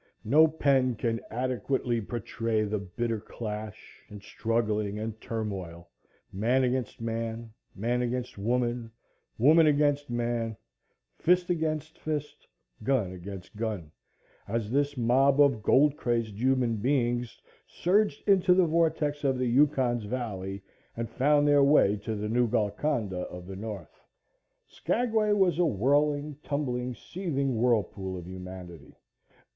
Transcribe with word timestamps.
No 0.25 0.47
pen 0.47 0.95
can 0.95 1.21
adequately 1.29 2.01
portray 2.01 2.63
the 2.63 2.79
bitter 2.79 3.19
clash, 3.19 4.01
and 4.09 4.23
struggling, 4.23 4.97
and 4.97 5.21
turmoil 5.21 5.89
man 6.33 6.63
against 6.63 6.99
man, 6.99 7.53
man 7.75 8.01
against 8.01 8.35
woman, 8.35 8.89
woman 9.37 9.67
against 9.67 10.09
man, 10.09 10.57
fist 11.19 11.51
against 11.51 11.99
fist, 11.99 12.47
gun 12.81 13.11
against 13.11 13.55
gun, 13.55 13.91
as 14.47 14.71
this 14.71 14.97
mob 14.97 15.39
of 15.39 15.61
gold 15.61 15.95
crazed 15.97 16.35
human 16.35 16.77
beings 16.77 17.39
surged 17.67 18.27
into 18.27 18.55
the 18.55 18.65
vortex 18.65 19.23
of 19.23 19.37
the 19.37 19.45
Yukon's 19.45 20.05
valley 20.05 20.63
and 20.97 21.11
found 21.11 21.47
their 21.47 21.63
way 21.63 21.95
to 21.97 22.15
the 22.15 22.27
new 22.27 22.47
Golconda 22.47 23.19
of 23.27 23.45
the 23.45 23.55
north. 23.55 24.01
Skagway 24.65 25.33
was 25.33 25.59
a 25.59 25.65
whirling, 25.67 26.37
tumbling, 26.41 26.95
seething 26.95 27.55
whirlpool 27.55 28.17
of 28.17 28.25
humanity. 28.27 28.95